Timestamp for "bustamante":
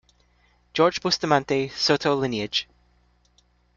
0.99-1.69